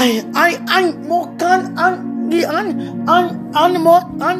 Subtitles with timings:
[0.00, 0.50] I I
[0.80, 1.94] I mokan an
[2.32, 2.68] an
[3.14, 3.26] an
[3.62, 3.96] an mo
[4.28, 4.38] an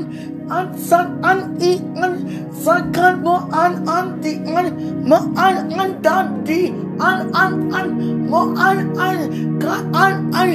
[0.56, 1.40] an san an
[1.71, 1.72] i
[2.04, 2.14] an
[2.62, 4.71] sakan mo an an di an
[5.11, 6.61] mo an an dan di
[7.09, 7.88] an an an
[8.31, 9.19] mo an an
[9.65, 10.51] ka an an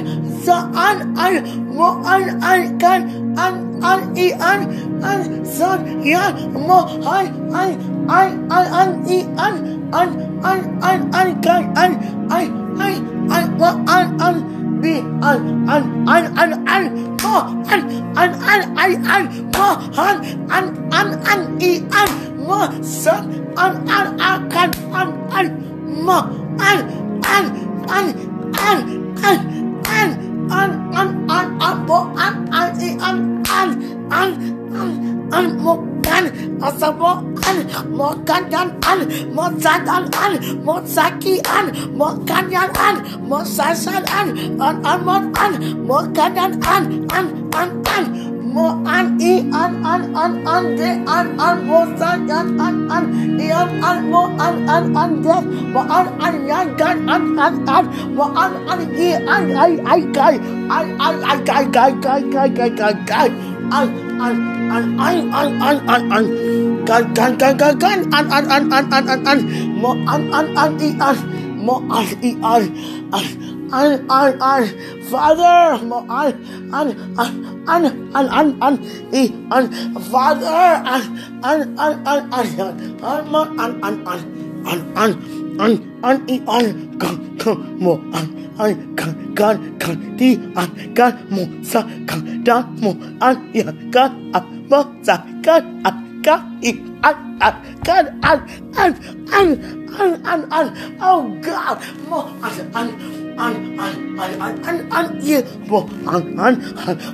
[0.48, 0.98] sa an
[1.28, 1.38] an
[1.76, 3.08] mo an an kan
[3.46, 3.62] an
[3.92, 4.68] an i an
[5.12, 6.26] an san ya
[6.66, 6.82] mo
[7.14, 7.30] an
[7.62, 7.70] an
[8.18, 9.64] an an an i an
[10.02, 10.20] an
[10.50, 12.02] an an an kan an
[12.42, 12.48] an
[12.90, 12.98] an
[13.38, 14.55] an mo an an
[14.86, 14.94] bi
[15.30, 15.42] an
[15.76, 15.84] an
[16.14, 16.84] an an an
[17.24, 17.36] mo
[17.74, 17.82] an
[18.22, 19.24] an an an an
[19.56, 19.68] mo
[20.06, 20.18] an
[20.58, 20.66] an
[21.00, 21.72] an an i
[22.02, 22.12] an
[22.48, 22.60] mo
[22.92, 23.32] san
[23.64, 24.70] an an an kan
[25.02, 25.10] an
[25.40, 25.48] an
[26.10, 26.20] mo
[26.70, 26.80] an
[27.36, 27.46] an an
[27.98, 28.08] an
[28.68, 28.80] an
[29.32, 29.40] an
[29.98, 30.10] an
[30.60, 30.72] an
[31.02, 33.20] an an mo an an i an
[33.60, 33.70] an
[34.22, 34.32] an
[34.84, 36.26] an an mokan
[36.68, 37.12] asabo
[37.50, 37.58] an
[38.00, 39.00] mokanyan an
[39.38, 40.34] mozadan an
[40.66, 41.66] mozaki an
[42.00, 42.96] mokanyan an
[43.30, 44.28] mosasan an
[44.62, 45.54] an amon an
[45.88, 46.84] mokanyan an
[47.18, 48.25] an an an
[48.56, 52.52] mo an i an an an an de an an mo san an
[52.98, 53.10] an
[53.46, 55.36] i an an mo an an an de
[55.74, 57.90] mo an an yan kan an an an
[58.20, 60.34] mo an an i an ai ai kai
[60.78, 63.28] ai ai ai kai kai kai kai kai kai kai
[63.80, 63.90] an
[64.28, 64.36] an
[64.78, 66.26] an an an an an an
[66.92, 69.44] kan kan kan kan kan an an an an an an an
[69.82, 71.18] mo an an an i an
[71.66, 72.64] mo an i an
[73.20, 73.28] an
[73.82, 74.64] an an an
[75.12, 76.34] father mo an
[76.80, 78.76] an an an an an an
[79.22, 79.24] i
[79.58, 79.66] an
[80.12, 80.64] father
[80.94, 81.04] an
[81.50, 82.48] an an an an
[83.12, 84.22] an mo an an an
[84.72, 85.12] an an
[85.66, 86.66] an an i an
[87.02, 88.28] kan kan mo an
[88.66, 90.30] an kan kan kan di
[90.62, 92.92] an kan mo sa kan da mo
[93.28, 96.72] an ya kan an mo sa kan an kan i
[97.10, 97.56] an an
[97.88, 98.40] kan an
[98.84, 98.92] an
[99.40, 99.50] an
[100.00, 100.68] an an an
[101.02, 101.78] oh God
[102.10, 106.56] mo an an and and and and and yebo and and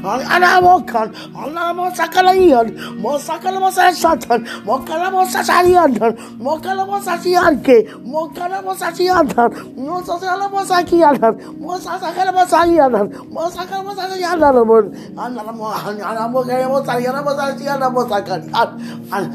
[0.05, 2.69] and abokan alamo sakalayan
[3.02, 5.98] mo sakalamo sa satan mo kalamo sa sariyan
[6.37, 9.26] mo kalamo sa siyanke mo kalamo sa siyan
[9.73, 11.17] mo sa kalamo sa kiyan
[11.58, 12.93] mo sa sakalamo sa yan
[13.33, 17.81] mo sakalamo sa yan mo and alamo and alamo kalamo sa yan mo sa siyan
[17.89, 18.71] mo sakan and
[19.10, 19.27] and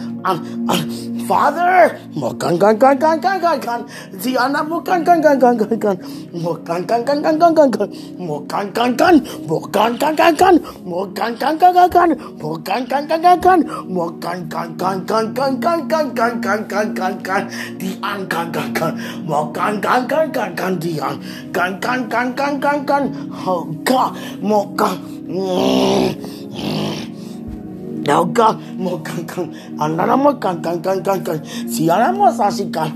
[0.70, 3.84] and Father，我干干干干干干干，
[4.22, 5.98] 地安那我干干干干干干，
[6.44, 21.19] 我干干干干干干干，我干干干我干干干干，我干干干干干我干干干干干，我干干干干干干干干干干干干，地安干干干，我干干干干干地安，
[21.53, 24.12] 干干干干干干干，好干，
[24.43, 24.97] 我干。
[28.06, 29.50] Now God, mo kan kan,
[29.83, 32.31] anara mo kan kan kan kan kan, si ara mo.
[32.31, 32.91] Mo kan kan,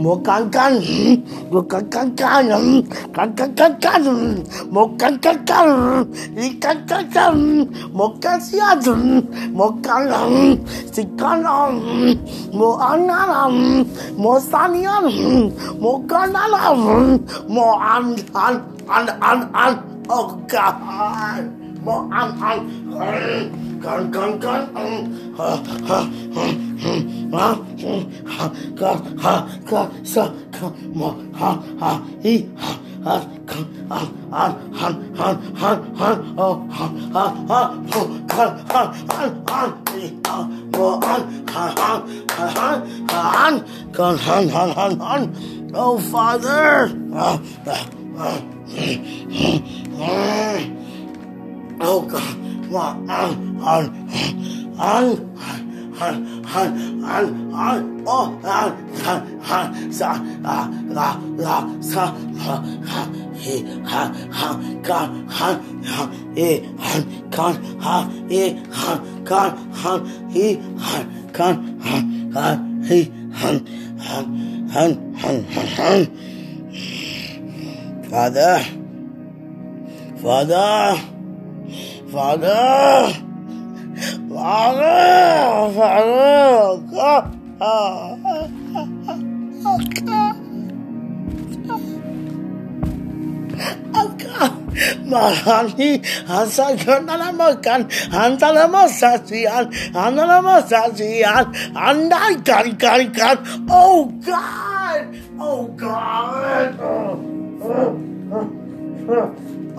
[0.00, 0.80] mau kankan
[1.52, 2.44] mau kankan kan
[3.12, 4.02] kankan kankan
[4.72, 5.68] mau kankan kan
[6.34, 7.36] ikan kankan
[7.92, 8.80] mau kasihan
[9.54, 10.58] mo kalang.
[10.90, 11.78] Si kalang.
[12.50, 13.84] Mo analam.
[14.18, 15.06] Mo sanian.
[15.78, 17.18] Mo kanalam.
[17.48, 18.54] Mau an an
[18.88, 19.72] an an an.
[20.10, 20.76] Oh god.
[21.84, 22.58] Mau an an.
[23.84, 24.62] gun, gun, gun.
[24.76, 25.48] Um, ha,
[25.88, 25.98] ha,
[26.34, 27.48] hum, hum, ha,
[27.80, 28.02] hum,
[28.34, 28.44] ha,
[28.78, 28.90] ka,
[29.24, 29.34] ha,
[29.68, 30.24] ka, sa,
[30.56, 31.10] ka, ma,
[32.22, 32.70] he, ha,
[33.04, 33.16] ha,
[33.50, 33.58] ka,
[33.90, 34.00] ha,
[34.32, 34.44] ha,
[34.78, 34.88] ha,
[35.20, 36.86] ha, ha, oh, ha,
[37.16, 37.60] ha, ha,
[37.92, 38.00] ho,
[38.32, 40.36] ka, ha, ha, ha, he, ha,
[40.72, 41.22] mo, han,
[41.52, 41.92] ha, ha,
[42.36, 43.50] ha, ha, ha,
[43.92, 45.22] gun, han, han, han, han.
[45.74, 46.90] Oh, Father.
[47.12, 48.40] Ah, ah, ah.
[51.80, 52.53] Oh, God.
[78.10, 78.60] Father,
[80.22, 81.13] Father,
[82.14, 82.46] வாங்க
[84.34, 84.82] வாங்க
[85.76, 86.12] வாங்க
[86.92, 87.10] அக்கா
[89.72, 90.20] அக்கா
[94.02, 94.48] அக்கா
[95.12, 95.90] மகாணி
[96.38, 97.86] அசகண்டலமக்கன்
[98.22, 99.70] அந்தலம சசியான்
[100.04, 101.50] அந்தலம சசியான்
[101.88, 103.42] அண்டாய் கண் கண் கண்
[103.74, 103.82] ஓ
[104.28, 105.10] God
[105.42, 105.52] oh
[105.82, 106.80] God
[107.66, 107.90] Oh,
[109.08, 109.28] oh,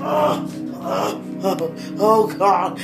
[0.02, 0.65] oh.
[1.98, 2.78] Oh God,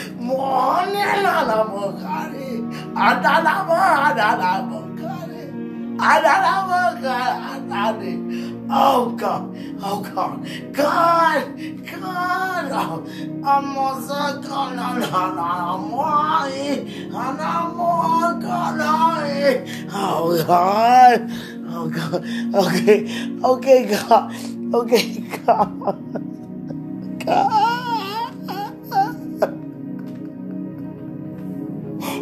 [8.73, 11.45] Oh God, oh God, God,
[11.85, 13.07] God,
[13.43, 18.79] I'm also God, no, no, no, I'm more, and I'm more God,
[19.93, 21.31] oh God,
[21.69, 22.25] oh God,
[22.55, 22.97] okay,
[23.43, 24.33] okay, God,
[24.73, 26.01] okay, God,
[27.25, 27.70] God.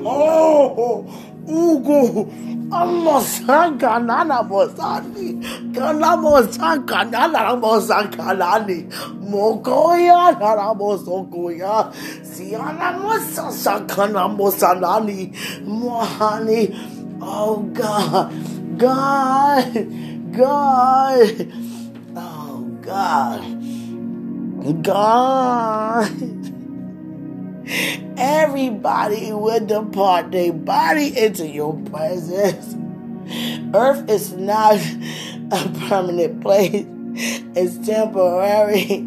[0.05, 1.05] Oh,
[1.47, 2.25] Ugo,
[2.71, 5.41] Amosanganana Mosani,
[5.73, 8.89] Kalamosanganana Mosankalani,
[9.29, 11.91] Mokoya, Naramosokoya,
[12.23, 15.33] Siana Mosakana Mosanani,
[15.65, 16.75] Mohani,
[17.21, 18.31] oh God,
[18.77, 19.73] God,
[20.31, 21.53] God,
[22.15, 23.43] oh God,
[24.83, 26.38] God.
[28.17, 32.75] Everybody will depart their body into your presence.
[33.75, 34.75] Earth is not
[35.51, 36.85] a permanent place,
[37.55, 39.05] it's temporary.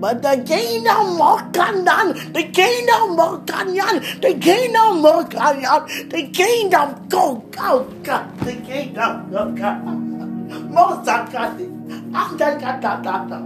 [0.00, 7.08] But the kingdom of Mokandan, the kingdom of Mokanyan, the kingdom of Mokanyan, the kingdom
[7.08, 10.10] go, go, go, the kingdom go, go.
[10.72, 11.68] Mosakati,
[12.10, 13.38] Andakatata,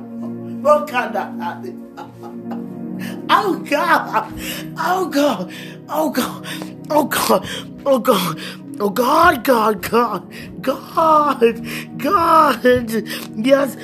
[0.62, 2.53] Mokanda.
[3.36, 4.32] Oh God.
[4.78, 5.52] Oh God.
[5.88, 6.46] Oh God.
[6.90, 7.48] Oh God.
[7.84, 8.38] Oh God.
[8.80, 11.40] Oh God, God, God, God,
[11.96, 12.64] God,
[13.38, 13.76] yes,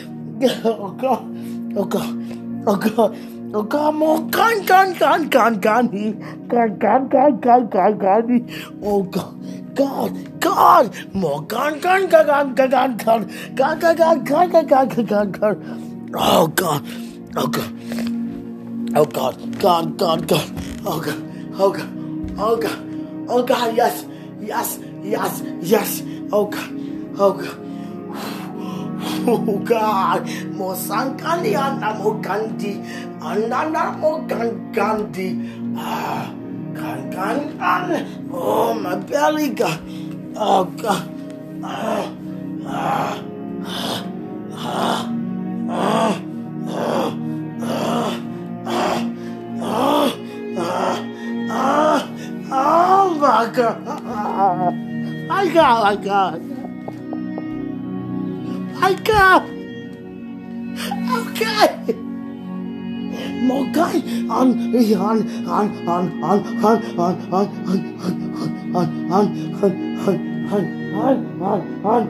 [0.64, 1.22] oh God,
[1.76, 3.16] oh God, oh God,
[3.54, 5.88] oh God, more gun, gun, gun, gun, gun,
[6.48, 12.54] gun, gun, gun, gun, gun, gun, oh God, God, God, more gun, gun, gun, gun,
[12.56, 16.84] gun, gun, gun, gun, gun, gun, gun, gun, gun, gun, oh God,
[17.36, 17.99] oh God.
[18.96, 20.50] Oh God, God, God, God.
[20.84, 21.22] Oh God,
[21.54, 21.90] oh God,
[22.38, 22.78] oh God,
[23.28, 24.04] oh God, yes,
[24.40, 26.02] yes, yes, yes.
[26.32, 26.70] Oh God,
[27.18, 27.58] oh God.
[29.30, 30.26] Oh God,
[30.58, 32.82] mo sankani anda mo kandi,
[33.22, 35.38] anda mo gandi.
[35.78, 36.34] Ah,
[36.74, 37.54] kan kan.
[38.34, 39.78] Oh my belly, God.
[40.34, 41.06] Oh God.
[41.62, 42.10] Ah,
[42.66, 43.14] ah,
[43.62, 44.02] ah,
[44.58, 46.14] ah,
[46.66, 47.10] ah,
[47.62, 48.29] ah.
[49.62, 50.16] Oh,
[50.58, 51.96] oh,
[52.52, 53.84] oh my God.
[55.28, 56.42] My God, my God.
[58.80, 59.42] My God.
[61.18, 61.94] Okay.
[63.42, 67.56] Mokai on on on on on on on on on
[68.70, 69.36] on on on
[71.84, 72.04] on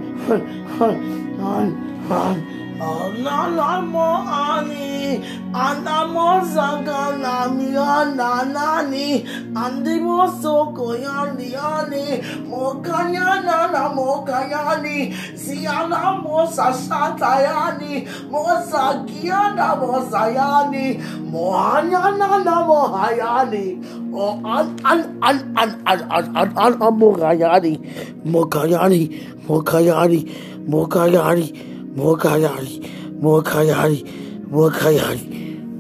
[0.81, 0.95] on
[1.41, 1.67] on
[2.11, 5.21] on Analamo ani,
[5.53, 9.23] anamo zaganami ananani,
[9.55, 20.97] andimo soko yani yani, mokanya nana mokayani, siana mosa shatayani, mosa kiana mosa yani,
[21.31, 23.77] mohanya nana mohayani,
[24.15, 27.77] o an an an an an an an an mokayani,
[28.25, 29.03] mokayani,
[29.47, 30.21] mokayani,
[30.67, 31.67] mokayani.
[31.91, 32.75] Mokayari,
[33.19, 34.01] Mokayari,
[34.47, 35.23] Mokayari,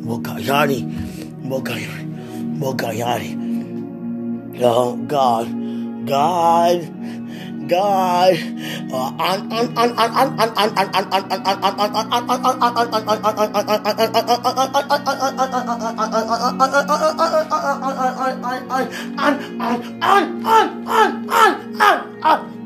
[0.03, 0.81] Mokayari,
[1.47, 2.05] Mokayari,
[2.59, 3.31] Mokayari.
[4.63, 5.47] Oh God,
[6.05, 6.79] God,
[7.69, 8.37] God.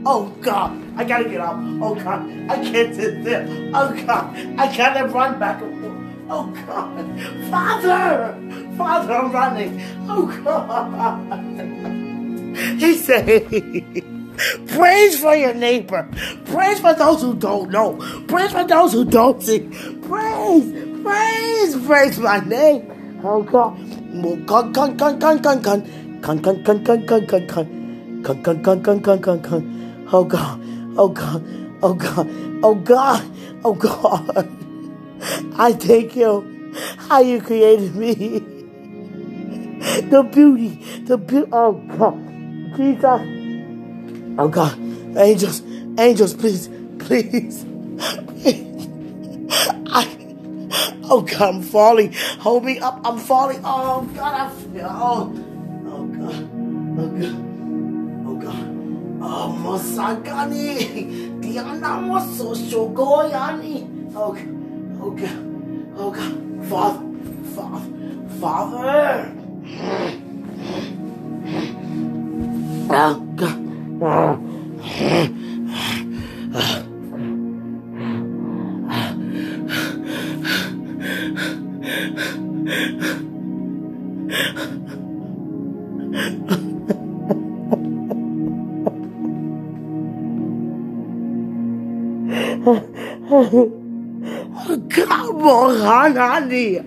[0.06, 1.56] Oh God, I gotta get up.
[1.80, 3.46] Oh God, I can't sit there.
[3.75, 5.94] Oh God, I can't run back and forth.
[6.30, 8.37] Oh God, Father,
[8.76, 9.80] Father, I'm running.
[10.08, 11.40] Oh God.
[12.78, 13.49] He said,
[14.68, 16.08] Praise for your neighbor.
[16.46, 17.96] Praise for those who don't know.
[18.28, 19.61] Praise for those who don't see.
[20.02, 23.20] Praise, praise, praise my name.
[23.25, 23.78] Oh God.
[24.46, 26.20] Gun, gun, gun, gun, gun, gun.
[26.20, 28.23] Gun, gun, gun, gun, gun, gun, gun.
[28.23, 29.62] Gun, gun, gun, gun, gun, gun.
[30.12, 30.61] Oh God.
[30.96, 31.44] Oh God,
[31.82, 32.30] oh God,
[32.62, 33.30] oh God,
[33.64, 34.49] oh God.
[35.58, 36.73] I thank you
[37.08, 38.38] how you created me.
[40.08, 42.14] The beauty, the beauty, oh God,
[42.76, 43.04] Jesus.
[44.38, 44.78] Oh God,
[45.18, 45.62] angels,
[45.99, 46.68] angels, please,
[47.00, 47.64] please.
[49.87, 50.06] I,
[51.11, 52.12] oh God, I'm falling.
[52.38, 53.61] Hold me up, I'm falling.
[53.64, 55.32] Oh God, I feel, oh,
[55.88, 56.50] oh God,
[57.00, 57.43] oh God.
[59.26, 63.88] Oh, Mosagani, Diana Moso Shogoyani.
[64.14, 64.46] Okay,
[65.00, 65.32] okay,
[65.96, 66.28] okay.
[66.68, 67.00] Father,
[67.54, 67.84] Father,
[68.38, 69.32] Father.
[73.36, 74.38] God,
[76.54, 76.83] Uh,
[93.50, 93.84] God.
[94.88, 96.80] Kabohanani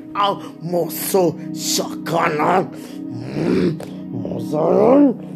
[0.63, 2.65] Moso Shakanan
[4.11, 5.27] Mosaran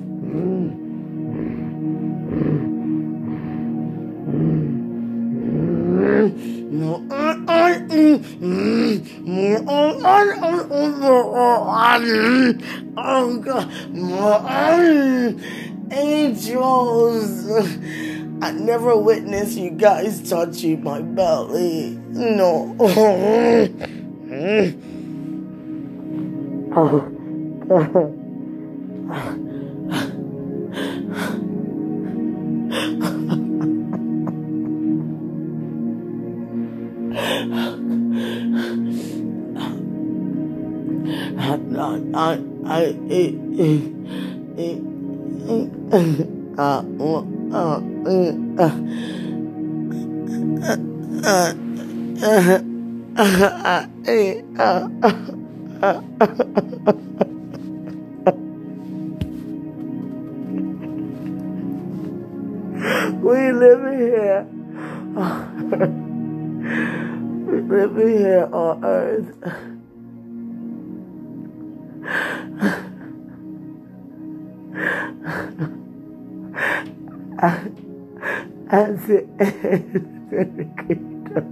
[15.94, 17.81] Angels.
[18.42, 22.00] I never witnessed you guys touching my belly.
[22.10, 22.76] No.
[22.80, 23.68] oh,
[41.74, 42.12] God.
[42.14, 43.82] I, I, it, it,
[44.58, 44.82] it,
[46.58, 47.58] uh, uh, we
[63.52, 64.48] live here.
[67.48, 69.71] we live here on earth.
[77.42, 79.96] As it is
[80.32, 81.48] in the kingdom.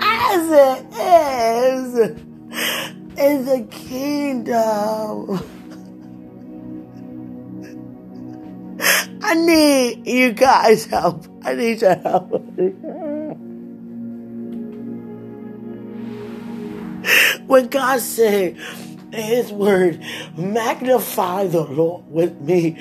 [0.00, 1.84] As it is
[3.18, 5.40] in the kingdom.
[9.22, 11.26] I need you guys' help.
[11.42, 12.30] I need your help.
[17.46, 18.56] When God said,
[19.14, 20.02] his word.
[20.36, 22.78] Magnify the Lord with me.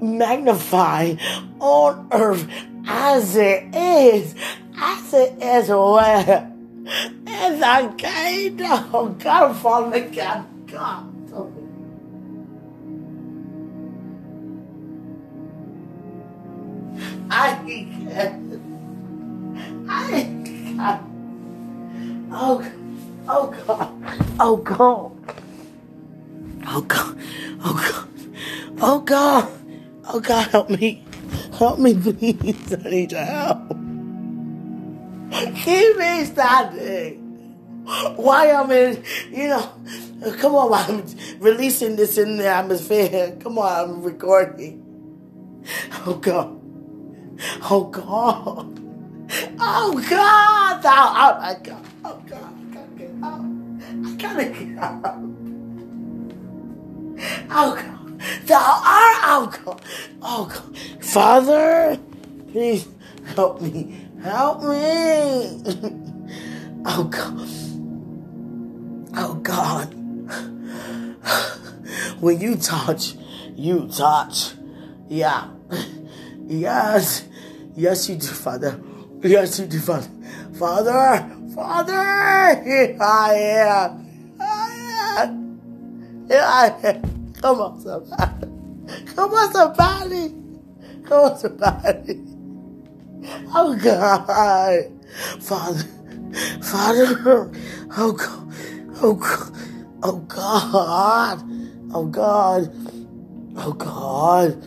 [0.00, 1.16] Magnify
[1.60, 2.48] on earth
[2.86, 4.34] as it is,
[4.76, 6.50] as it is where?
[7.26, 9.18] In the kingdom.
[9.18, 11.06] God, Father, God, God.
[17.30, 18.60] I can't.
[19.88, 20.10] I
[20.44, 21.02] can't.
[22.32, 22.72] Oh,
[23.28, 24.24] oh God.
[24.40, 25.39] Oh God.
[26.72, 27.18] Oh God.
[27.64, 28.08] Oh God.
[28.80, 29.48] Oh God.
[30.08, 31.04] Oh God, help me.
[31.58, 32.72] Help me, please.
[32.72, 33.68] I need your help.
[35.56, 37.18] Keep me standing.
[38.16, 39.68] Why I'm in, you know,
[40.38, 43.36] come on, I'm releasing this in the atmosphere.
[43.40, 44.84] Come on, I'm recording.
[46.06, 46.60] Oh God.
[47.70, 48.76] Oh God.
[49.60, 50.82] Oh God.
[50.84, 51.86] Oh, oh my God.
[52.04, 52.54] Oh God.
[52.60, 53.44] I gotta get out.
[54.04, 55.49] I gotta get out.
[57.52, 59.82] Oh God, thou art oh God,
[60.22, 61.98] oh God, Father,
[62.52, 62.88] please
[63.34, 65.62] help me, help me.
[66.86, 67.48] Oh God,
[69.16, 70.00] oh God.
[72.20, 73.14] When you touch,
[73.56, 74.52] you touch.
[75.08, 75.48] Yeah.
[76.46, 77.24] Yes.
[77.74, 78.78] Yes, you do, Father.
[79.22, 80.08] Yes, you do, Father.
[80.58, 84.36] Father, Father, here I am.
[84.38, 86.26] I am.
[86.28, 87.09] Here I am.
[87.40, 88.46] Come on, somebody.
[89.14, 90.28] Come on, somebody.
[91.04, 92.20] Come on, somebody.
[93.54, 94.92] Oh, God.
[95.42, 95.84] Father.
[96.62, 97.50] Father.
[97.96, 98.52] Oh, God.
[99.02, 99.52] Oh, God.
[100.02, 101.42] Oh, God.
[101.94, 102.74] Oh, God.
[103.56, 104.64] Oh, God.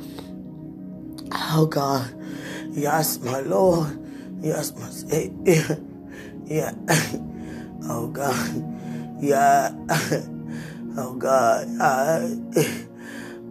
[1.32, 2.16] Oh, God.
[2.72, 4.00] Yes, my Lord.
[4.42, 5.80] Yes, my Savior.
[6.46, 6.74] Yeah.
[7.86, 9.20] Oh, God.
[9.22, 9.76] Yeah.
[10.96, 12.38] Oh God, I,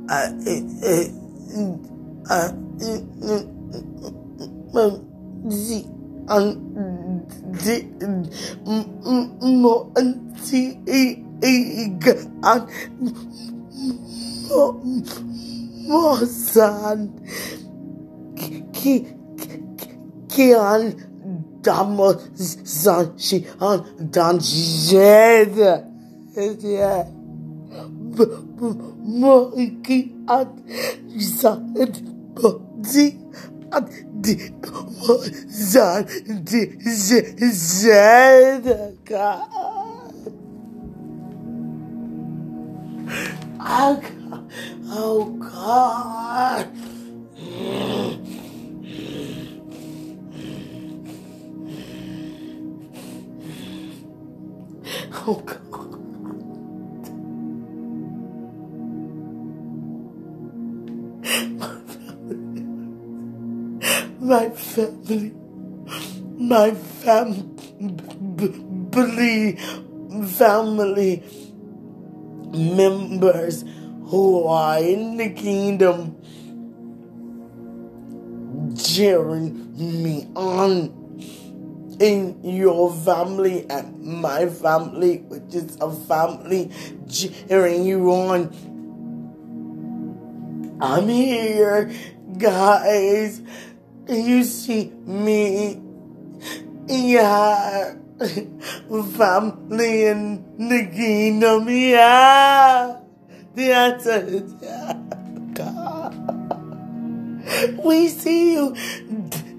[0.09, 1.11] I, I,
[2.31, 3.03] I, the,
[6.29, 8.23] an,
[8.63, 9.03] the,
[9.43, 10.79] mo, anti,
[11.43, 12.63] an,
[14.49, 14.65] mo,
[15.89, 17.11] mo, san,
[18.73, 19.07] ki,
[20.29, 25.57] ki, an, damo, san, shi, an, dan, jed,
[26.63, 27.22] yeah
[28.19, 33.19] mighty and sad body
[33.73, 34.65] and deep
[35.51, 36.09] sad
[37.53, 39.49] sad God.
[44.95, 46.69] Oh God.
[55.25, 56.02] Oh God.
[64.23, 65.35] My family,
[66.39, 67.43] my family,
[70.29, 71.23] family
[72.55, 73.65] members
[74.05, 76.17] who are in the kingdom
[78.77, 81.03] cheering me on
[81.99, 86.71] in your family and my family, which is a family
[87.11, 88.51] cheering you on.
[90.81, 91.93] I'm here,
[92.39, 93.43] guys.
[94.13, 95.81] You see me,
[96.87, 97.95] yeah,
[99.17, 103.01] family in the kingdom, yeah.
[103.55, 104.99] The answer is yeah.
[107.83, 108.75] We see you.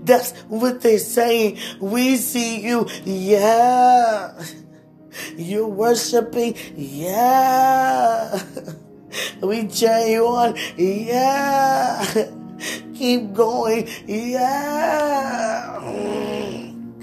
[0.03, 1.57] That's what they're saying.
[1.79, 2.87] We see you.
[3.05, 4.33] Yeah.
[5.35, 6.55] You're worshiping.
[6.75, 8.39] Yeah.
[9.41, 10.55] We cheer you on.
[10.77, 12.31] Yeah.
[12.95, 13.87] Keep going.
[14.07, 15.79] Yeah.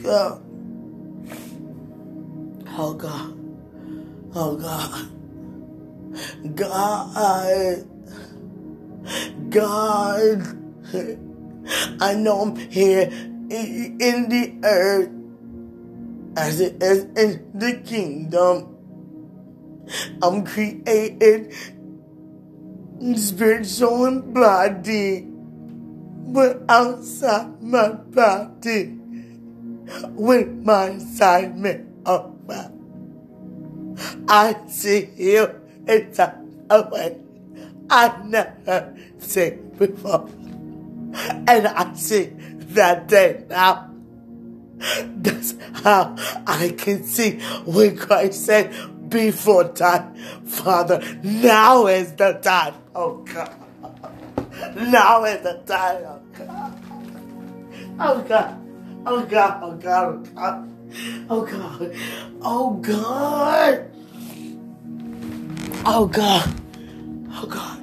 [0.02, 0.42] God.
[2.78, 3.36] Oh God.
[4.34, 5.10] Oh God.
[6.54, 7.86] God.
[9.50, 10.56] God.
[12.00, 15.10] I know I'm here in the earth
[16.36, 18.76] as it is in the kingdom.
[20.22, 21.52] I'm created
[23.16, 25.29] spirit, soul, and body,
[26.28, 28.96] but outside my body
[30.14, 32.30] with my assignment of
[34.28, 35.50] I see you
[35.86, 36.36] inside
[36.70, 37.18] a way
[37.90, 40.28] I never seen before.
[41.48, 42.30] And I see
[42.74, 43.90] that day now.
[44.78, 46.14] That's how
[46.46, 50.14] I can see when Christ said, before time,
[50.46, 53.59] Father, now is the time, oh God.
[54.76, 56.82] Now is the time, oh God.
[57.98, 58.56] Oh God.
[59.06, 60.70] Oh God, oh God, oh God.
[61.28, 61.96] Oh God.
[62.42, 63.90] Oh God.
[65.86, 66.60] Oh God.
[67.32, 67.80] Oh God.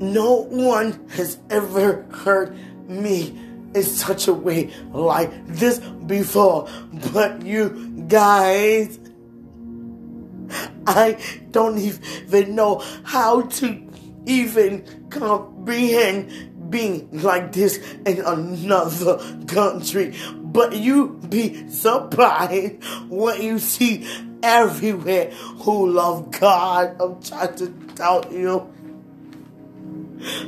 [0.00, 2.56] No one has ever heard
[2.88, 3.36] me
[3.74, 6.68] in such a way like this before.
[7.12, 8.98] But you guys,
[10.86, 11.18] I
[11.50, 13.82] don't even know how to
[14.26, 20.14] even comprehend being like this in another country.
[20.34, 24.06] But you be surprised what you see
[24.42, 26.96] everywhere who love God.
[27.00, 28.72] I'm trying to tell you.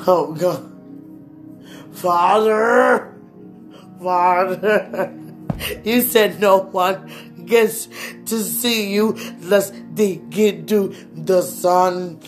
[0.07, 0.67] Oh God.
[1.93, 3.15] Father,
[4.01, 5.13] Father,
[5.85, 7.89] you said no one gets
[8.27, 12.21] to see you unless they get to the Son.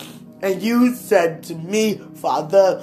[0.42, 2.82] And you said to me, Father,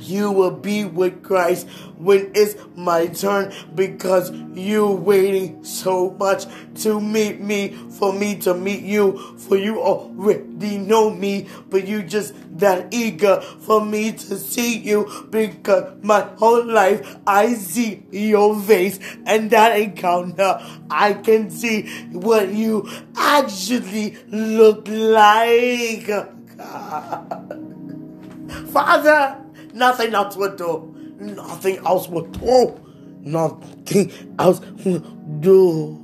[0.00, 6.44] you will be with Christ when it's my turn because you're waiting so much
[6.82, 12.02] to meet me, for me to meet you, for you already know me, but you
[12.02, 18.60] just that eager for me to see you because my whole life I see your
[18.60, 26.37] face and that encounter I can see what you actually look like.
[28.72, 29.38] Father,
[29.78, 30.94] Nothing else would do.
[31.20, 32.80] Nothing else would do.
[33.20, 35.98] Nothing else would do.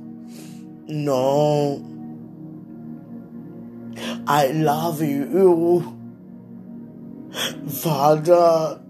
[0.87, 1.83] No.
[4.27, 5.91] I love you.
[7.67, 8.81] Father,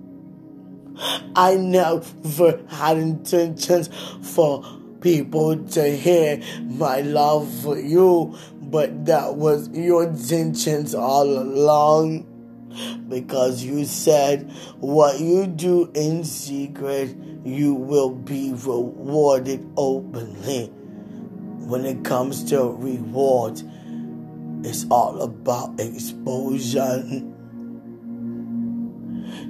[1.35, 3.89] I never had intentions
[4.21, 4.63] for
[5.01, 8.37] people to hear my love for you,
[8.75, 12.25] but that was your intentions all along
[13.07, 20.65] because you said what you do in secret, you will be rewarded openly.
[20.65, 23.63] When it comes to reward,
[24.65, 27.01] it's all about exposure.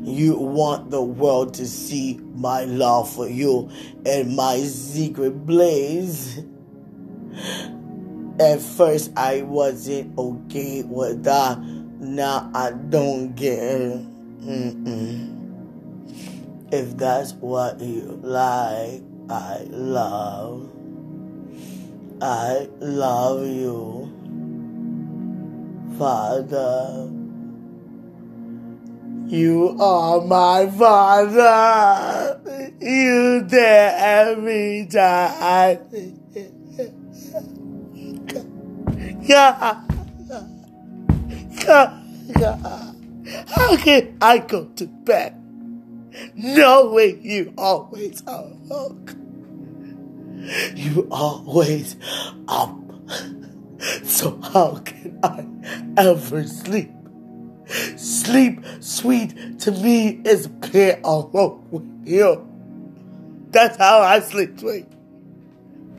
[0.04, 3.72] You want the world to see my love for you
[4.06, 6.44] and my secret blaze.
[8.40, 11.58] At first, I wasn't okay with that
[12.06, 14.42] now I don't get it.
[14.42, 15.32] Mm-mm.
[16.72, 20.70] If that's what you like, I love.
[22.22, 24.12] I love you,
[25.98, 27.12] Father.
[29.28, 32.40] You are my father.
[32.80, 36.25] You there every time.
[39.28, 39.82] God,
[41.66, 42.96] God,
[43.48, 45.34] how can I go to bed
[46.36, 48.52] knowing you always up?
[50.76, 51.96] You always
[52.48, 52.78] up.
[54.04, 55.48] So how can I
[55.98, 56.92] ever sleep?
[57.98, 62.48] Sleep sweet to me is being alone with you.
[63.50, 64.86] That's how I sleep sweet.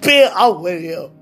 [0.01, 1.16] Being alone with you.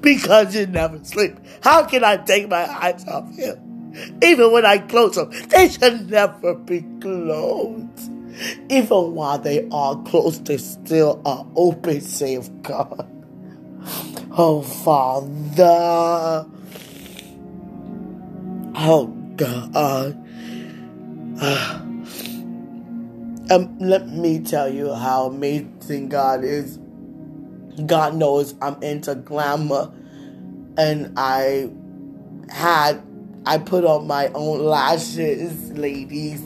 [0.00, 1.36] Because you never sleep.
[1.62, 4.18] How can I take my eyes off him?
[4.22, 8.10] Even when I close them, they should never be closed.
[8.68, 13.08] Even while they are closed, they still are open, save God.
[14.32, 16.46] Oh, Father.
[18.76, 20.16] Oh, God.
[21.40, 21.80] Uh,
[23.50, 26.78] um, let me tell you how amazing God is.
[27.86, 29.92] God knows I'm into glamour,
[30.76, 31.70] and I
[32.48, 33.02] had
[33.46, 36.42] I put on my own lashes, ladies,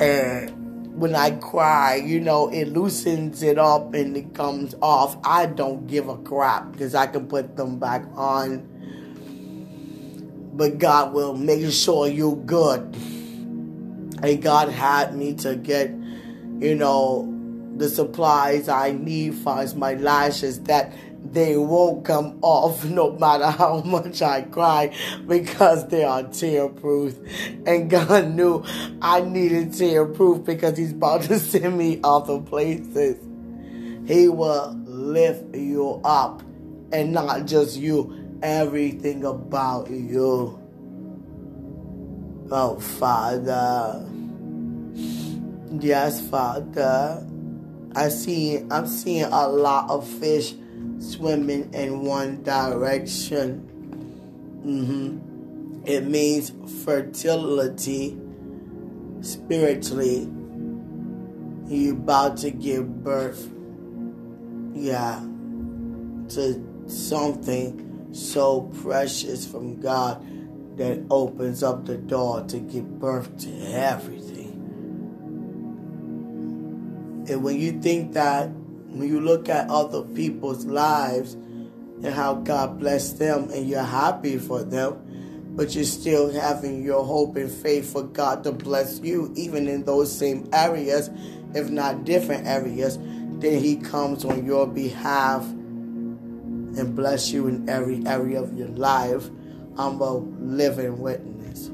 [0.00, 0.62] and
[0.98, 5.16] when I cry, you know, it loosens it up and it comes off.
[5.24, 8.68] I don't give a crap because I can put them back on.
[10.54, 12.80] But God will make sure you're good.
[14.22, 17.31] And God had me to get, you know,
[17.76, 20.92] the supplies I need for my lashes that
[21.24, 24.94] they won't come off no matter how much I cry
[25.26, 27.16] because they are tear proof.
[27.66, 28.64] And God knew
[29.00, 33.18] I needed tear proof because He's about to send me other places.
[34.06, 36.42] He will lift you up
[36.92, 40.58] and not just you, everything about you.
[42.50, 44.06] Oh, Father.
[45.80, 47.26] Yes, Father.
[47.94, 50.54] I see I'm seeing a lot of fish
[50.98, 53.68] swimming in one direction.
[54.64, 55.84] Mm-hmm.
[55.84, 56.52] It means
[56.84, 58.16] fertility
[59.20, 60.28] spiritually.
[61.66, 63.50] You're about to give birth.
[64.74, 65.20] Yeah.
[66.30, 70.24] To something so precious from God
[70.76, 74.41] that opens up the door to give birth to everything.
[77.28, 82.78] And when you think that when you look at other people's lives and how God
[82.78, 84.98] blessed them and you're happy for them,
[85.54, 89.84] but you're still having your hope and faith for God to bless you, even in
[89.84, 91.10] those same areas,
[91.54, 98.04] if not different areas, then He comes on your behalf and bless you in every
[98.06, 99.28] area of your life.
[99.76, 101.70] I'm a living witness.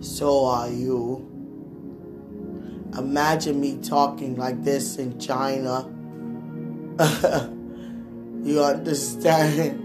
[0.00, 1.33] So are you.
[2.96, 5.90] Imagine me talking like this in China.
[8.44, 9.80] you understand?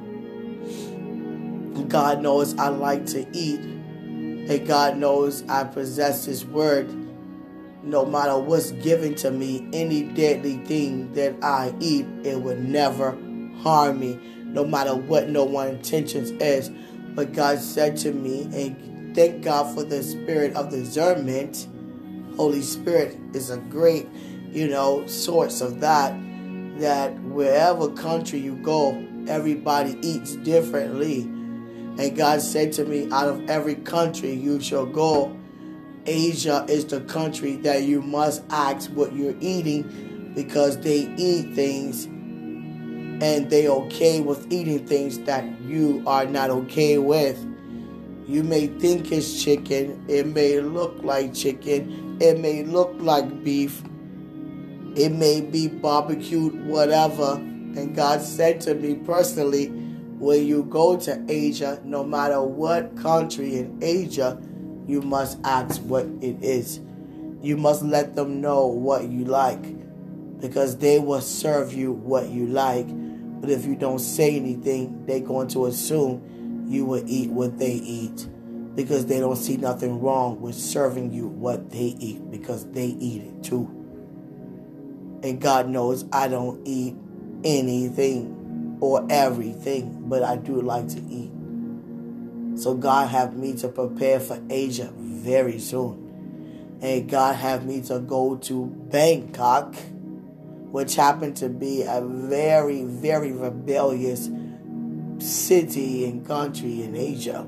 [1.89, 3.61] God knows I like to eat.
[3.61, 6.87] And God knows I possess His word.
[7.81, 13.17] No matter what's given to me, any deadly thing that I eat, it would never
[13.63, 14.19] harm me.
[14.43, 16.69] No matter what no one intentions is.
[17.15, 21.67] But God said to me, and thank God for the spirit of discernment
[22.39, 24.07] Holy Spirit is a great,
[24.49, 26.17] you know, source of that.
[26.79, 31.23] That wherever country you go, everybody eats differently.
[31.23, 35.37] And God said to me, out of every country you shall go,
[36.05, 42.05] Asia is the country that you must ask what you're eating because they eat things
[42.05, 47.37] and they okay with eating things that you are not okay with.
[48.29, 53.81] You may think it's chicken, it may look like chicken, it may look like beef.
[54.95, 57.33] It may be barbecued, whatever.
[57.35, 63.57] And God said to me personally, when you go to Asia, no matter what country
[63.57, 64.41] in Asia,
[64.85, 66.81] you must ask what it is.
[67.41, 69.61] You must let them know what you like
[70.41, 72.87] because they will serve you what you like.
[73.39, 77.71] But if you don't say anything, they're going to assume you will eat what they
[77.71, 78.27] eat
[78.79, 83.21] because they don't see nothing wrong with serving you what they eat because they eat
[83.23, 83.65] it too.
[85.21, 86.95] And God knows I don't eat
[87.43, 91.29] anything or everything, but I do like to eat.
[92.57, 96.77] So God have me to prepare for Asia very soon.
[96.81, 99.75] And God have me to go to Bangkok,
[100.71, 104.29] which happened to be a very, very rebellious
[105.17, 107.45] city and country in Asia.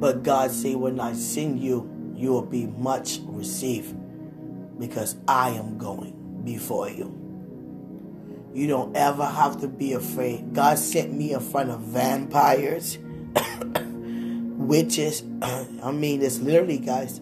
[0.00, 3.94] But God said, when I send you, you will be much received
[4.78, 7.16] because I am going before you.
[8.54, 10.54] You don't ever have to be afraid.
[10.54, 12.98] God sent me in front of vampires,
[14.56, 15.22] witches.
[15.42, 17.18] I mean, it's literally, guys.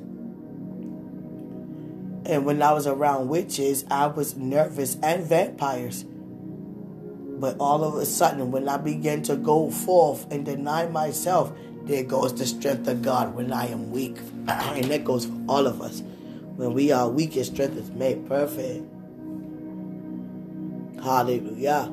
[2.27, 6.05] And when I was around witches, I was nervous and vampires.
[6.05, 11.53] But all of a sudden, when I began to go forth and deny myself,
[11.89, 14.19] there goes the strength of God when I am weak.
[14.49, 16.03] and that goes for all of us.
[16.57, 18.85] When we are weak, His strength is made perfect.
[21.03, 21.91] Hallelujah.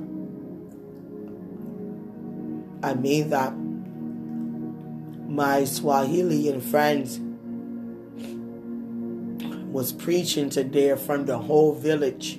[2.84, 3.56] I mean that
[5.28, 7.20] my Swahilian friends
[9.72, 12.36] was preaching today from the whole village,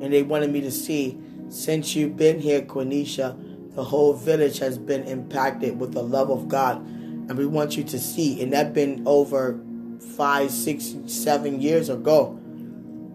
[0.00, 3.36] and they wanted me to see since you've been here, Quenisha,
[3.74, 7.84] the whole village has been impacted with the love of God, and we want you
[7.84, 8.42] to see.
[8.42, 9.60] And that been over
[10.16, 12.40] five, six, seven years ago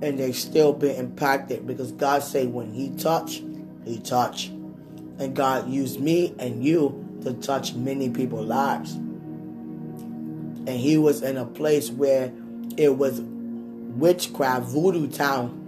[0.02, 3.41] and they still been impacted because God say when He touch,
[3.86, 8.94] He touch, and God used me and you to touch many people's lives.
[8.94, 12.32] And He was in a place where
[12.78, 15.62] it was witchcraft, voodoo town.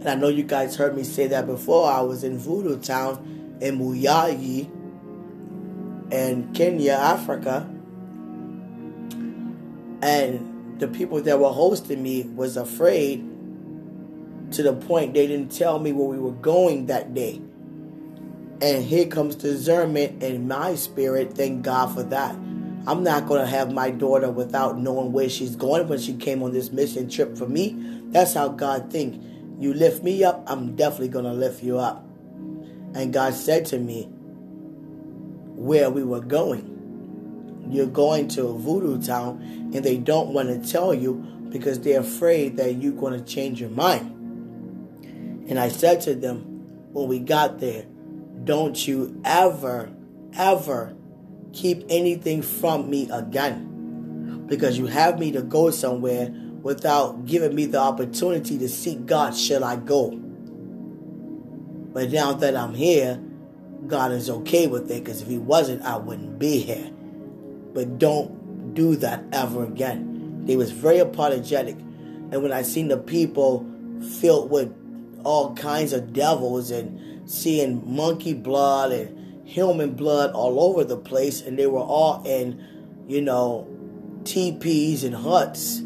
[0.00, 1.90] And I know you guys heard me say that before.
[1.90, 4.70] I was in voodoo town in Muyayi
[6.12, 7.68] in Kenya, Africa.
[10.00, 13.20] And the people that were hosting me was afraid
[14.52, 17.40] to the point they didn't tell me where we were going that day.
[18.60, 21.34] And here comes discernment in my spirit.
[21.34, 22.34] Thank God for that.
[22.86, 26.42] I'm not going to have my daughter without knowing where she's going when she came
[26.42, 27.76] on this mission trip for me.
[28.10, 29.18] That's how God thinks.
[29.58, 32.04] You lift me up, I'm definitely going to lift you up.
[32.94, 34.08] And God said to me
[35.54, 36.78] where we were going
[37.70, 39.40] you're going to a voodoo town
[39.74, 41.14] and they don't want to tell you
[41.50, 44.14] because they're afraid that you're going to change your mind.
[45.48, 46.42] And I said to them
[46.92, 47.86] when we got there,
[48.44, 49.90] don't you ever,
[50.34, 50.94] ever
[51.52, 54.46] keep anything from me again.
[54.46, 59.34] Because you have me to go somewhere without giving me the opportunity to seek God,
[59.36, 60.10] shall I go?
[61.92, 63.20] But now that I'm here,
[63.86, 66.90] God is okay with it because if He wasn't, I wouldn't be here
[67.78, 70.42] but don't do that ever again.
[70.46, 71.76] He was very apologetic.
[71.76, 73.64] And when I seen the people
[74.20, 74.74] filled with
[75.24, 81.40] all kinds of devils and seeing monkey blood and human blood all over the place,
[81.40, 83.68] and they were all in, you know,
[84.24, 85.82] teepees and huts.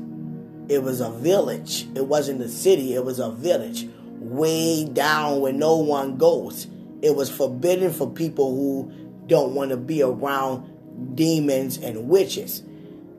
[0.73, 1.87] It was a village.
[1.95, 3.87] It wasn't a city, it was a village.
[4.09, 6.67] Way down where no one goes.
[7.03, 8.91] It was forbidden for people who
[9.27, 12.61] don't want to be around demons and witches.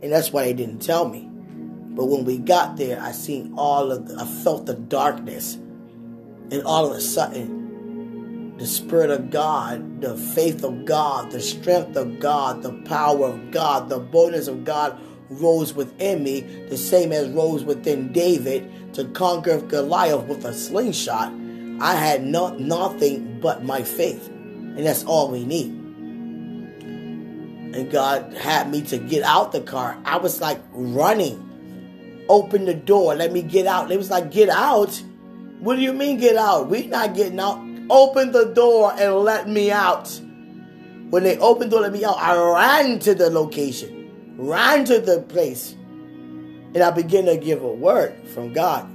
[0.02, 1.30] And that's why they didn't tell me.
[1.30, 5.54] But when we got there, I seen all of the, I felt the darkness.
[5.54, 11.98] And all of a sudden, the Spirit of God, the faith of God, the strength
[11.98, 15.00] of God, the power of God, the boldness of God
[15.41, 21.34] rose within me, the same as rose within David to conquer Goliath with a slingshot.
[21.82, 24.28] I had not, nothing but my faith.
[24.28, 25.84] And that's all we need
[27.74, 29.98] and God had me to get out the car.
[30.06, 32.26] I was like running.
[32.30, 33.15] Open the door.
[33.15, 33.91] Let me get out.
[33.91, 35.02] It was like, get out?
[35.60, 36.69] What do you mean get out?
[36.69, 37.60] We not getting out.
[37.89, 40.08] Open the door and let me out.
[41.10, 42.17] When they opened the door, let me out.
[42.17, 44.03] I ran to the location,
[44.38, 48.89] ran to the place, and I began to give a word from God.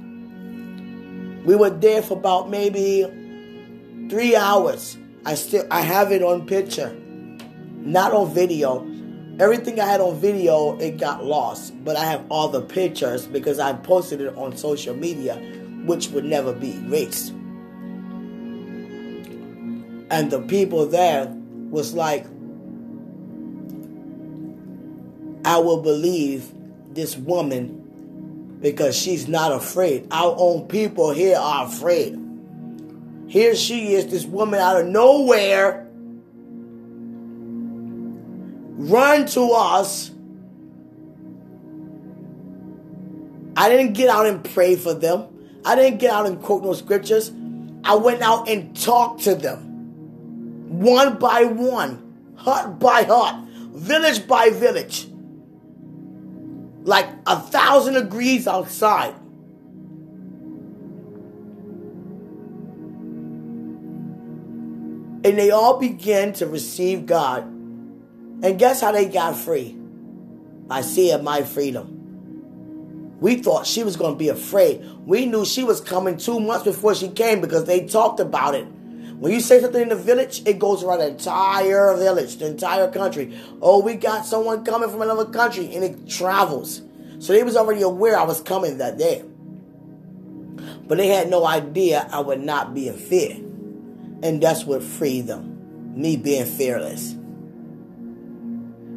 [1.45, 3.03] We were there for about maybe
[4.09, 4.97] three hours.
[5.25, 6.95] I still I have it on picture
[7.79, 8.85] not on video.
[9.39, 11.73] Everything I had on video, it got lost.
[11.83, 15.35] But I have all the pictures because I posted it on social media,
[15.85, 17.29] which would never be erased.
[20.11, 21.27] And the people there
[21.69, 22.25] was like,
[25.49, 26.51] I will believe
[26.93, 30.07] this woman because she's not afraid.
[30.11, 32.19] Our own people here are afraid.
[33.25, 35.87] Here she is, this woman out of nowhere
[38.77, 40.11] run to us.
[43.57, 45.29] I didn't get out and pray for them.
[45.65, 47.31] I didn't get out and quote no scriptures.
[47.83, 50.77] I went out and talked to them.
[50.79, 55.08] One by one, hut by hut, village by village.
[56.89, 59.13] Like a thousand degrees outside.
[65.23, 69.77] And they all began to receive God and guess how they got free?
[70.65, 73.19] By seeing my freedom.
[73.19, 74.83] We thought she was going to be afraid.
[75.05, 78.65] We knew she was coming two months before she came because they talked about it.
[79.19, 82.89] When you say something in the village, it goes around the entire village, the entire
[82.89, 83.37] country.
[83.61, 86.81] Oh, we got someone coming from another country, and it travels.
[87.19, 89.25] So they was already aware I was coming that day.
[90.87, 93.35] But they had no idea I would not be in fear.
[94.23, 95.95] And that's what freed them.
[95.99, 97.13] Me being fearless.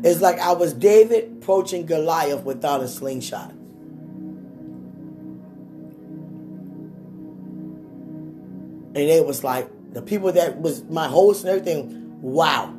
[0.04, 3.50] It's like I was David approaching Goliath without a slingshot.
[8.94, 12.74] And it was like the people that was my host and everything, wow.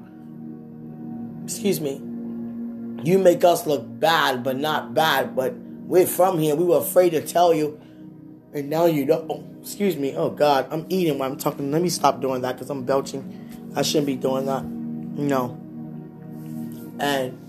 [1.43, 2.01] Excuse me.
[3.03, 5.35] You make us look bad, but not bad.
[5.35, 6.55] But we're from here.
[6.55, 7.79] We were afraid to tell you.
[8.53, 9.29] And now you don't.
[9.29, 10.15] Oh, excuse me.
[10.15, 10.67] Oh, God.
[10.71, 11.71] I'm eating while I'm talking.
[11.71, 13.71] Let me stop doing that because I'm belching.
[13.75, 14.63] I shouldn't be doing that.
[14.63, 15.59] No.
[16.99, 17.39] And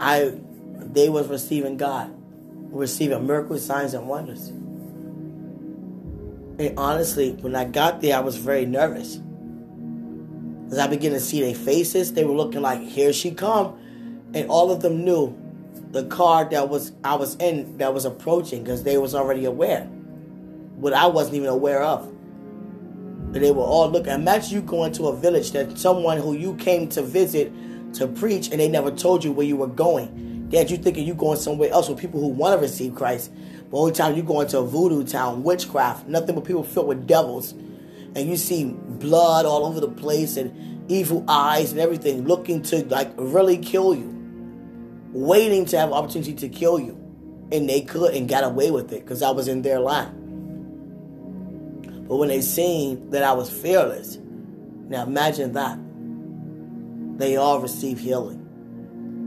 [0.00, 0.32] I,
[0.78, 2.12] they was receiving God,
[2.70, 4.52] receiving miracles, signs, and wonders.
[6.58, 9.20] And honestly, when I got there, I was very nervous.
[10.70, 13.78] As I began to see their faces, they were looking like, here she come.
[14.34, 15.36] And all of them knew
[15.90, 19.84] the car that was I was in that was approaching because they was already aware.
[20.76, 22.06] What I wasn't even aware of.
[22.06, 24.12] And they were all looking.
[24.12, 27.52] Imagine you going to a village that someone who you came to visit
[27.94, 30.33] to preach and they never told you where you were going.
[30.54, 33.32] Had you thinking you going somewhere else with people who want to receive Christ.
[33.70, 37.06] But only time you go into a voodoo town, witchcraft, nothing but people filled with
[37.06, 37.52] devils.
[37.52, 42.84] And you see blood all over the place and evil eyes and everything looking to
[42.84, 44.10] like really kill you.
[45.12, 47.00] Waiting to have opportunity to kill you.
[47.50, 50.20] And they could and got away with it because I was in their line.
[52.08, 54.18] But when they seen that I was fearless,
[54.88, 55.78] now imagine that.
[57.18, 58.43] They all received healing.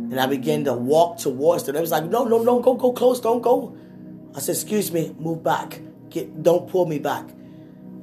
[0.09, 1.75] And I began to walk towards them.
[1.75, 3.77] They was like, no, no, no, go, go close, don't go.
[4.35, 5.81] I said, excuse me, move back.
[6.09, 7.27] Get, don't pull me back.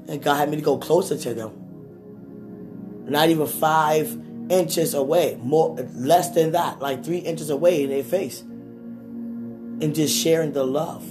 [0.08, 3.04] And God had me to go closer to them.
[3.06, 4.18] Not even five
[4.50, 8.40] inches away, more less than that, like three inches away in their face.
[8.40, 11.02] And just sharing the love.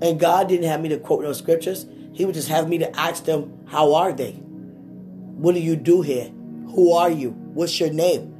[0.00, 1.86] And God didn't have me to quote those scriptures.
[2.12, 4.32] He would just have me to ask them, How are they?
[4.32, 6.30] What do you do here?
[6.74, 7.30] Who are you?
[7.30, 8.34] What's your name?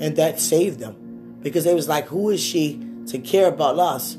[0.00, 1.38] And that saved them.
[1.42, 4.14] Because they was like, Who is she to care about us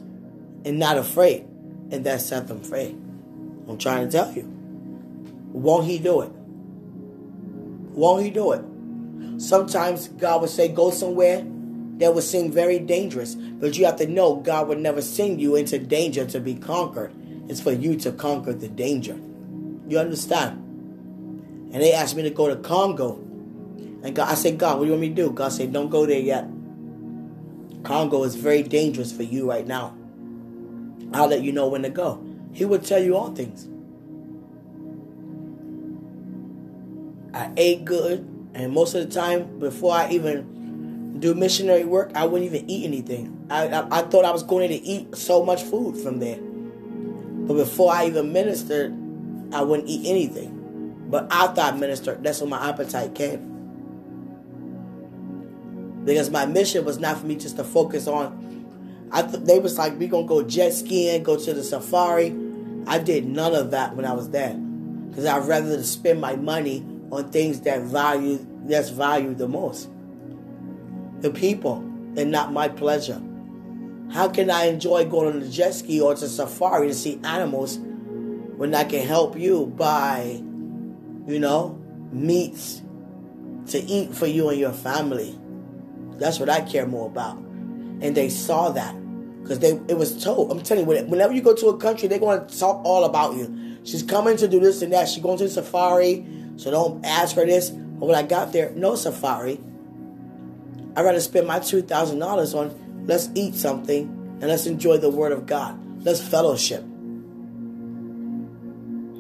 [0.65, 1.45] and not afraid?
[1.91, 2.95] And that set them free.
[3.67, 4.43] I'm trying to tell you.
[5.51, 6.31] Won't he do it?
[7.93, 9.41] Won't he do it?
[9.41, 11.45] Sometimes God would say, Go somewhere
[11.97, 13.35] that would seem very dangerous.
[13.35, 17.11] But you have to know God would never send you into danger to be conquered.
[17.49, 19.17] It's for you to conquer the danger.
[19.87, 20.57] You understand?
[21.73, 23.23] And they asked me to go to Congo.
[24.03, 25.31] And God, I said, God, what do you want me to do?
[25.31, 26.47] God said, don't go there yet.
[27.83, 29.95] Congo is very dangerous for you right now.
[31.13, 32.23] I'll let you know when to go.
[32.51, 33.67] He would tell you all things.
[37.33, 38.19] I ate good,
[38.53, 42.85] and most of the time, before I even do missionary work, I wouldn't even eat
[42.85, 43.45] anything.
[43.49, 46.39] I, I, I thought I was going to eat so much food from there.
[46.41, 48.91] But before I even ministered,
[49.53, 51.05] I wouldn't eat anything.
[51.09, 53.56] But after I ministered, that's when my appetite came.
[56.07, 59.09] Because my mission was not for me just to focus on.
[59.11, 62.33] I th- they was like, we gonna go jet skiing, go to the safari.
[62.87, 64.53] I did none of that when I was there,
[65.09, 69.89] because I'd rather spend my money on things that value that's valued the most.
[71.19, 71.79] The people,
[72.15, 73.21] and not my pleasure.
[74.13, 77.79] How can I enjoy going on the jet ski or to safari to see animals
[77.79, 80.41] when I can help you buy,
[81.27, 81.77] you know,
[82.13, 82.81] meats
[83.67, 85.37] to eat for you and your family?
[86.17, 87.37] That's what I care more about.
[87.37, 88.95] And they saw that
[89.41, 90.51] because they it was told.
[90.51, 93.35] I'm telling you, whenever you go to a country, they're going to talk all about
[93.35, 93.77] you.
[93.83, 95.07] She's coming to do this and that.
[95.07, 96.25] She's going to the safari,
[96.57, 97.69] so don't ask for this.
[97.69, 99.59] But when I got there, no safari.
[100.95, 104.03] I'd rather spend my two thousand dollars on let's eat something
[104.41, 105.79] and let's enjoy the Word of God.
[106.03, 106.83] Let's fellowship.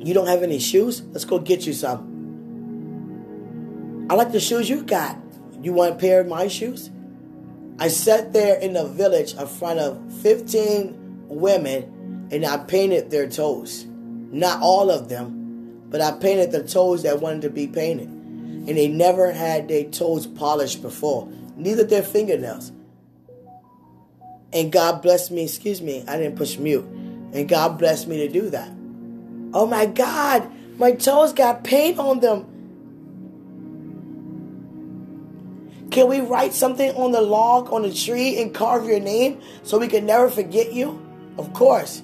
[0.03, 1.01] You don't have any shoes?
[1.11, 2.15] Let's go get you some.
[4.09, 5.17] I like the shoes you got.
[5.61, 6.89] You want a pair of my shoes?
[7.79, 13.29] I sat there in the village in front of 15 women and I painted their
[13.29, 13.85] toes.
[13.85, 18.07] Not all of them, but I painted the toes that wanted to be painted.
[18.07, 22.71] And they never had their toes polished before, neither their fingernails.
[24.51, 26.85] And God blessed me, excuse me, I didn't push mute.
[27.33, 28.69] And God blessed me to do that.
[29.53, 32.45] Oh my God, my toes got paint on them.
[35.91, 39.77] Can we write something on the log, on the tree, and carve your name so
[39.77, 41.01] we can never forget you?
[41.37, 42.03] Of course.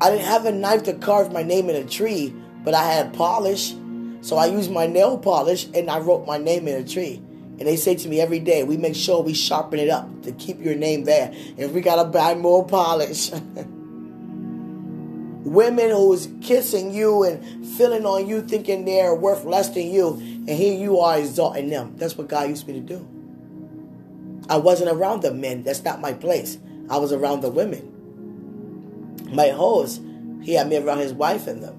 [0.00, 3.14] I didn't have a knife to carve my name in a tree, but I had
[3.14, 3.74] polish.
[4.22, 7.22] So I used my nail polish and I wrote my name in a tree.
[7.58, 10.32] And they say to me every day, we make sure we sharpen it up to
[10.32, 11.32] keep your name there.
[11.56, 13.30] If we gotta buy more polish.
[15.44, 20.48] Women who's kissing you and feeling on you, thinking they're worth less than you, and
[20.48, 21.94] here you are exalting them.
[21.96, 23.06] That's what God used me to do.
[24.48, 25.62] I wasn't around the men.
[25.62, 26.58] That's not my place.
[26.88, 27.90] I was around the women.
[29.34, 30.00] My host,
[30.42, 31.74] he had me around his wife and them.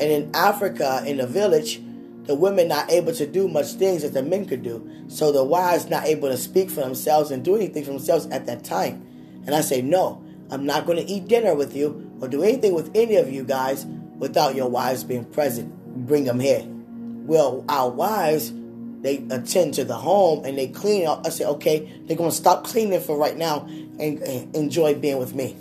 [0.00, 1.80] And in Africa, in the village,
[2.24, 4.88] the women not able to do much things that the men could do.
[5.08, 8.46] So the wives not able to speak for themselves and do anything for themselves at
[8.46, 9.06] that time.
[9.46, 12.74] And I say, no, I'm not going to eat dinner with you or do anything
[12.74, 13.86] with any of you guys
[14.18, 15.74] without your wives being present.
[16.06, 16.64] Bring them here.
[16.66, 18.52] Well, our wives,
[19.00, 21.26] they attend to the home and they clean up.
[21.26, 25.18] I say, okay, they're going to stop cleaning for right now and, and enjoy being
[25.18, 25.56] with me.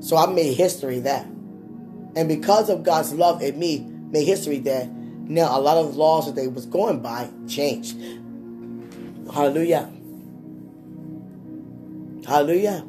[0.00, 1.26] So I made history there.
[2.16, 4.86] And because of God's love in me, made history there.
[4.86, 7.96] Now a lot of laws that they was going by changed.
[9.32, 9.90] Hallelujah.
[12.26, 12.84] Hallelujah.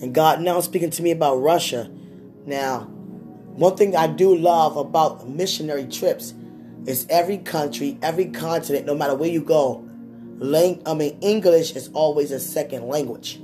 [0.00, 1.90] And God now speaking to me about Russia.
[2.46, 2.80] Now,
[3.54, 6.34] one thing I do love about missionary trips
[6.86, 9.88] is every country, every continent, no matter where you go,
[10.38, 13.40] lang- I mean English is always a second language.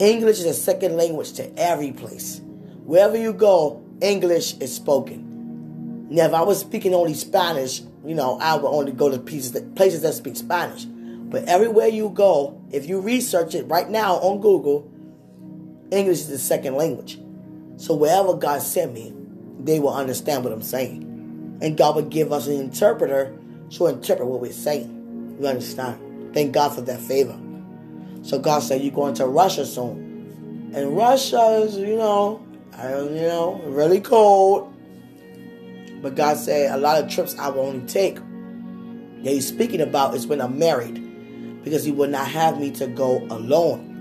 [0.00, 2.40] English is a second language to every place.
[2.84, 6.08] Wherever you go, English is spoken.
[6.10, 9.52] Now, if I was speaking only Spanish, you know, I would only go to places
[9.52, 10.84] that, places that speak Spanish.
[10.84, 14.90] But everywhere you go, if you research it right now on Google,
[15.96, 17.18] English is the second language.
[17.76, 19.12] So wherever God sent me,
[19.60, 21.58] they will understand what I'm saying.
[21.60, 23.36] And God will give us an interpreter
[23.70, 25.38] to interpret what we're saying.
[25.40, 26.34] You understand?
[26.34, 27.38] Thank God for that favor.
[28.22, 30.72] So God said, You're going to Russia soon.
[30.74, 32.44] And Russia is, you know,
[32.76, 34.74] I don't, you know, really cold.
[36.02, 40.14] But God said a lot of trips I will only take that He's speaking about
[40.14, 41.62] is when I'm married.
[41.64, 43.93] Because He will not have me to go alone.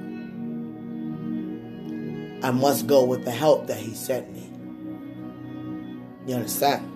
[2.44, 4.50] I must go with the help that He sent me.
[6.28, 6.90] You understand?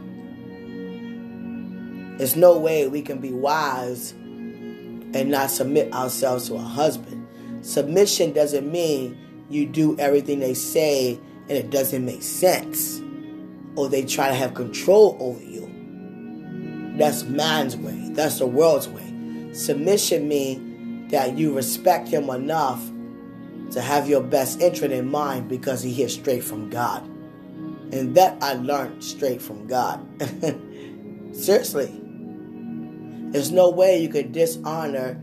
[2.20, 7.28] There's no way we can be wise and not submit ourselves to a husband.
[7.62, 9.18] Submission doesn't mean
[9.50, 13.02] you do everything they say and it doesn't make sense
[13.76, 16.95] or they try to have control over you.
[16.98, 18.10] That's man's way.
[18.12, 19.54] That's the world's way.
[19.54, 22.84] Submission means that you respect him enough
[23.72, 27.05] to have your best interest in mind because he hears straight from God.
[27.91, 30.05] And that I learned straight from God.
[31.34, 31.93] Seriously.
[33.32, 35.22] There's no way you could dishonor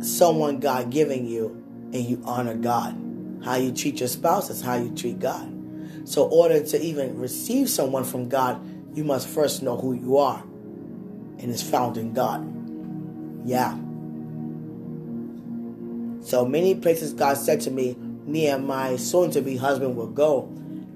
[0.00, 2.96] someone God giving you and you honor God.
[3.44, 5.54] How you treat your spouse is how you treat God.
[6.04, 8.60] So, in order to even receive someone from God,
[8.96, 10.42] you must first know who you are.
[10.42, 12.44] And it's found in God.
[13.46, 13.78] Yeah.
[16.28, 17.94] So, many places God said to me,
[18.26, 20.42] me and my soon to be husband will go.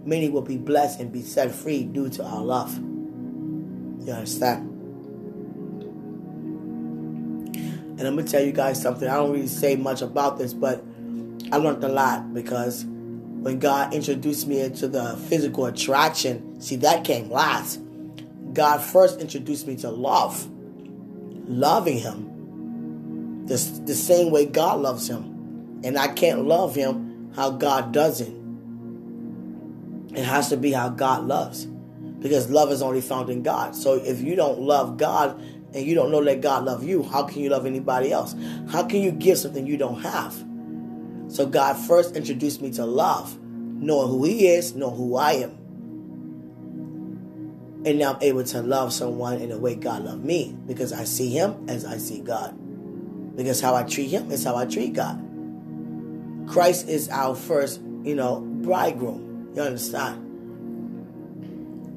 [0.04, 2.76] Many will be blessed and be set free due to our love.
[2.76, 4.68] You understand?
[7.98, 9.08] And I'm gonna tell you guys something.
[9.08, 10.84] I don't really say much about this, but
[11.50, 17.04] I learned a lot because when God introduced me into the physical attraction, see that
[17.04, 17.80] came last.
[18.52, 20.46] God first introduced me to love,
[21.48, 22.31] loving Him,
[23.46, 28.42] the, the same way God loves Him, and I can't love Him how God doesn't.
[30.14, 33.74] It has to be how God loves, because love is only found in God.
[33.74, 35.40] So if you don't love God
[35.74, 38.34] and you don't know that God love you, how can you love anybody else?
[38.70, 40.34] How can you give something you don't have?
[41.28, 45.58] So God first introduced me to love, knowing who He is, knowing who I am.
[47.84, 51.04] And now I'm able to love someone in the way God loved me because I
[51.04, 52.56] see Him as I see God.
[53.36, 55.18] Because how I treat Him is how I treat God.
[56.48, 59.52] Christ is our first, you know, bridegroom.
[59.54, 60.28] You understand?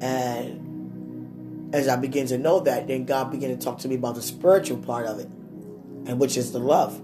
[0.02, 4.14] And as I begin to know that, then God began to talk to me about
[4.14, 7.00] the spiritual part of it, and which is the love.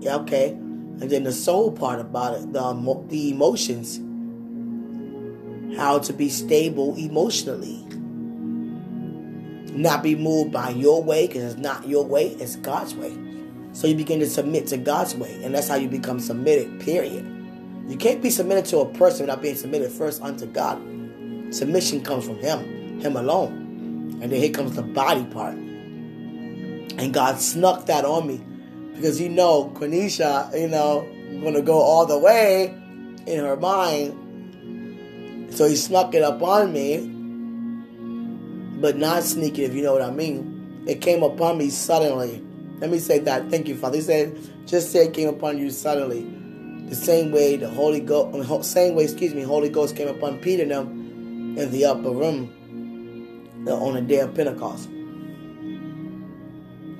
[0.00, 0.50] Yeah, okay.
[0.50, 4.00] And then the soul part about it, the the emotions,
[5.76, 7.84] how to be stable emotionally,
[9.74, 13.16] not be moved by your way because it's not your way, it's God's way.
[13.72, 16.80] So you begin to submit to God's way, and that's how you become submitted.
[16.80, 17.24] Period.
[17.86, 20.78] You can't be submitted to a person without being submitted first unto God.
[21.54, 24.18] Submission comes from Him, Him alone.
[24.20, 25.54] And then here comes the body part.
[25.54, 28.40] And God snuck that on me
[28.94, 31.08] because you know, Quenisha, you know,
[31.42, 32.74] gonna go all the way
[33.26, 34.12] in her mind.
[35.54, 36.98] So he snuck it up on me,
[38.80, 40.84] but not sneaking, if you know what I mean.
[40.86, 42.42] It came upon me suddenly.
[42.80, 43.50] Let me say that.
[43.50, 43.96] Thank you, Father.
[43.96, 46.22] He said, just say it came upon you suddenly.
[46.88, 50.38] The same way the Holy Ghost, uh, same way, excuse me, Holy Ghost came upon
[50.38, 54.88] Peter and them in the upper room uh, on the day of Pentecost.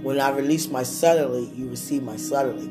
[0.03, 2.67] When I released my suddenly, you received my suddenly.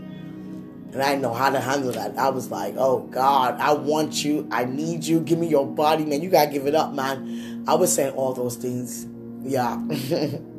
[0.91, 2.17] And I didn't know how to handle that.
[2.17, 4.47] I was like, oh God, I want you.
[4.51, 5.19] I need you.
[5.21, 6.21] Give me your body, man.
[6.21, 7.65] You gotta give it up, man.
[7.67, 9.07] I was saying all those things.
[9.43, 9.77] Yeah.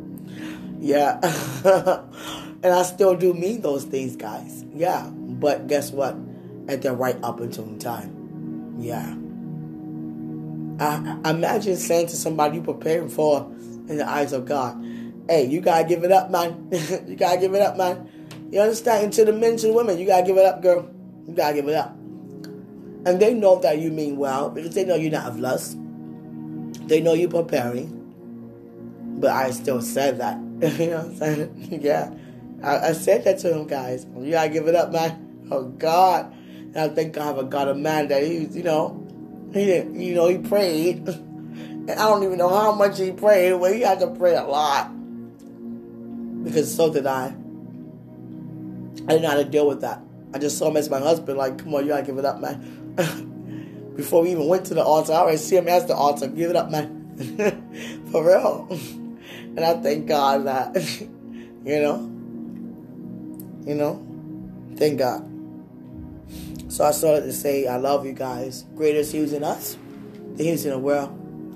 [0.81, 1.18] yeah.
[2.62, 4.64] and I still do mean those things, guys.
[4.74, 5.09] Yeah.
[5.09, 6.16] But guess what?
[6.68, 8.76] At the right opportune time.
[8.79, 9.16] Yeah.
[10.81, 13.51] I, imagine saying to somebody you're preparing for
[13.89, 14.85] in the eyes of God,
[15.29, 16.68] hey, you gotta give it up, man.
[17.07, 18.09] you gotta give it up, man.
[18.51, 19.05] You understand?
[19.05, 20.89] And to the men to the women, you gotta give it up, girl.
[21.26, 21.95] You gotta give it up.
[23.07, 25.76] And they know that you mean well because they know you're not of lust.
[26.89, 27.95] They know you're preparing.
[29.20, 30.39] But I still said that.
[30.61, 31.80] you know what I'm saying?
[31.82, 32.12] yeah.
[32.64, 34.06] I, I, said that to him, guys.
[34.18, 35.46] You gotta give it up, man.
[35.52, 36.32] Oh God.
[36.32, 39.06] And I thank God for God a man that he you know,
[39.52, 41.06] he didn't, you know, he prayed.
[41.09, 44.42] and I don't even know how much he prayed, but he had to pray a
[44.42, 44.90] lot.
[46.42, 47.26] Because so did I.
[47.26, 50.02] I didn't know how to deal with that.
[50.34, 52.40] I just saw him as my husband, like, come on, you gotta give it up,
[52.40, 52.94] man.
[53.96, 56.26] Before we even went to the altar, I already see him as the altar.
[56.26, 56.96] Give it up, man.
[58.11, 58.68] For real.
[59.59, 60.76] And I thank God that,
[61.64, 61.98] you know,
[63.66, 64.06] you know,
[64.76, 65.28] thank God.
[66.70, 68.66] So I started to say, I love you guys.
[68.76, 69.76] Greatest He in us,
[70.36, 71.11] the He's in the world.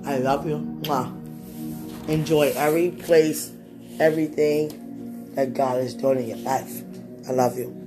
[0.04, 0.56] I love you.
[0.82, 2.08] Mwah.
[2.08, 3.52] Enjoy every place,
[4.00, 6.82] everything that God is doing in your life.
[7.28, 7.81] I love you.